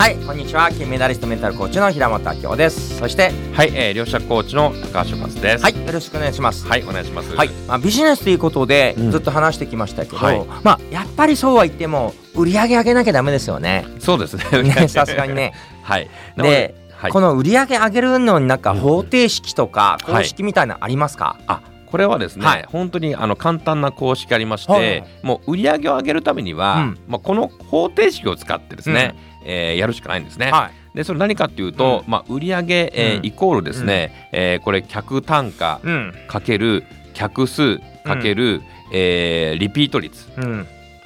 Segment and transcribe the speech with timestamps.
[0.00, 0.70] はいこんにちは。
[0.70, 2.96] 金メダリストメンタルコーチの平本明夫です。
[2.96, 5.62] そしてはい、えー、両者コーチの高橋和です。
[5.62, 6.66] はいよろしくお願いします。
[6.66, 7.36] はい、お願いします。
[7.36, 9.10] はい、まあ、ビジネスということでうん。
[9.10, 10.46] ずっと話してきましたけど、はい。
[10.64, 13.84] まあやっぱりそうは言っても売り上げ上げなきゃダメですよね。
[13.98, 14.62] そうですね。
[14.62, 15.52] ねさすがにね。
[15.84, 16.08] はい。
[16.34, 21.60] で、はい、この売り上げ上げるのになんか方程式とかうん公式みたいなのありますか、あ、
[21.90, 22.64] これはですね、はい。
[22.68, 26.98] 本当にあの簡単な公式ありまして、はいもう売り上げを上げるためには、うん。
[27.08, 29.14] まあこの方程式を使ってですね、
[29.44, 30.50] えーやるしかないんですね。
[30.50, 30.96] はい。
[30.96, 33.26] でそれ何かっていうと、まあ売り上げ、えーうん。
[33.26, 36.14] イコールですね、えーこれ客単価うん。
[36.28, 40.26] かける客数かける、えーリピート率。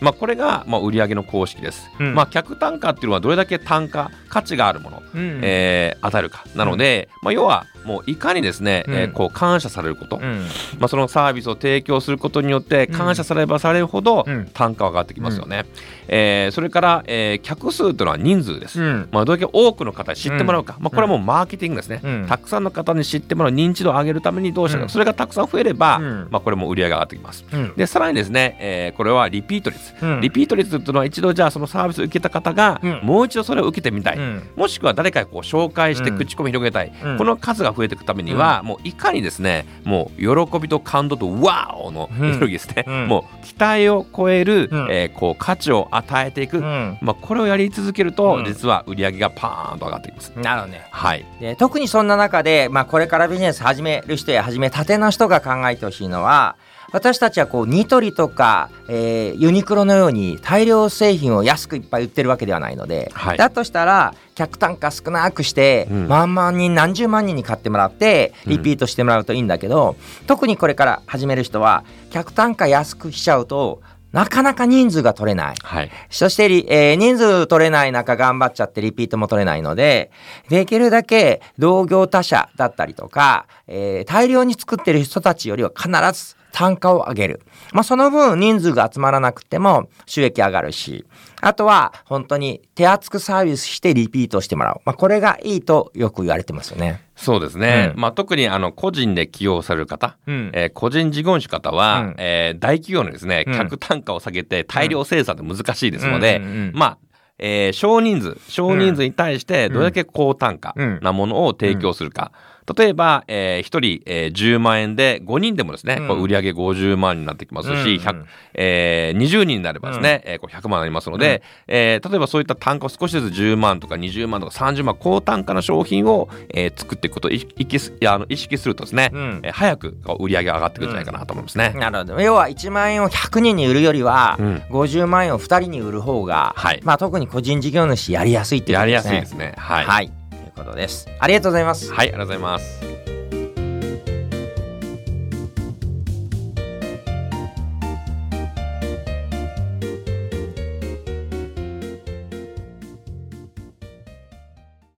[0.01, 2.15] うんまあ、これが、まあ、売上の公式です、うん。
[2.15, 5.41] まあ、客単価っていうのはどれだけ単価価値があるもの、うん。
[5.43, 6.45] えー与えるか。
[6.55, 8.95] なので、まあ、要はもういかにですね、うん。
[8.95, 10.47] えーこう感謝されること、うん。
[10.79, 12.95] まあ、そのサービスを提供することによってうん。
[12.95, 14.51] 感謝されればされるほどうん。
[14.53, 15.65] 単価は上がってきますよね、
[16.09, 19.09] えーそれから、えー客数というのは人数です、うん。
[19.13, 22.27] まあ、どれだけ多くの方に知ってもらうか、まあ、これはもうマーケティングですね、うん。
[22.29, 24.91] たくさんの方に知ってもらう認知度を上げるためにどうしたか、うん。
[24.91, 26.29] それがたくさん増えれば、うん。
[26.31, 27.45] まあ、これも売り上げが上がってきます。
[27.53, 27.75] うん。
[27.77, 30.21] でさらにですね、えーこれはリピート率、うん。
[30.21, 33.01] リピート率っていうのは一度じゃあそのサービスを受けた方が、うん。
[33.03, 34.43] もう一度それを受けてみたい、うん。
[34.57, 37.19] もしくは誰かにこう紹介してうん口コミ広げたい、うん。
[37.19, 42.29] この数が増えていくためには、もういかにですねもう喜びと感動とワーオのうん。
[42.29, 43.09] エネルギーですね、うん。
[43.09, 44.89] もう期待を超える、うん。
[44.91, 46.99] えーこう価値を与えていく、うん。
[47.01, 48.45] まあ、これをやり続けると、うん。
[48.45, 50.33] 実は売り上げがパーンと上がっていきます。
[50.37, 50.87] なるほどね。
[50.91, 56.57] はい、で特にそんな中で、まあ、これからビジネス始める人や始めたての人が考えてほしいのは
[56.95, 63.37] 私たちはこうニトリとか、えーユニクロのように大量製品を安くいっぱい売ってるわけではないので、はい。
[63.37, 66.09] だとしたら客単価少なくして、うん。
[66.09, 69.97] 万々人何十万人に買ってもらってリピートしてもらうといいんだけど、
[70.29, 75.57] 特にこれから始める人は客単価安くしちゃうとなかなか人数が取れない。
[75.65, 75.91] はい。
[76.11, 80.13] そしてリ、えー人数取れない中頑張っちゃってリピートも取れないので、
[80.49, 87.41] できるだけ同業他社だったりとか、えー大量に作ってる人たちよりは必ず単価を上げる。
[87.73, 91.05] まあその分人数が集まらなくても収益上がるし、
[91.41, 94.81] あとは本当に手厚くサービスしてリピートしてもらう。
[94.85, 97.03] まあこれがいいとよく言われてますよね。
[97.17, 98.01] そうですね、うん。
[98.01, 100.51] まあ、特にあの個人で起用される方、うん。
[100.55, 102.15] えー個人事業主方は、うん。
[102.19, 103.55] えー大企業のですねうん。
[103.55, 106.45] 客単価を下げて大量生産って難しいですので、うん。
[106.45, 106.51] うん。
[106.51, 106.73] うん。
[106.73, 106.99] まあ
[107.39, 111.01] えー少人数少人数に対してどれだけ高単価うん。
[111.03, 112.31] なものを提供するか、
[112.77, 131.73] 例えば、えー、1人、えー10万円で5人でもですね、うんこう売上50万になってきますし、うんうん100えー20人になればですね、えーこう100万になりますので、えー例えばそういった単価を少しずつ10万とか20万とか30万高単価な商品を、えー作っていくことを意識すいやあの意識するとですね、うんえー早くこう売り上げが上がってくるんじゃないかなと思いますね。
[131.77, 132.21] なるほど。
[132.21, 139.17] 要は1万円を100人に売るよりは、うん50万円を2人に売る方が、はいまあ特に個人事業主やりやすいっていうこやりとですね。
[139.17, 139.55] やすいですね。
[139.57, 139.85] はい。
[139.85, 140.24] はい。
[140.65, 141.09] ということです。
[141.19, 141.93] ありがとうございます。
[141.93, 142.94] はい、ありがとうございます。